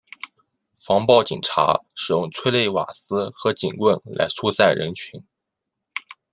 [0.75, 5.23] 防暴警察使用催泪瓦斯和警棍来疏散人群。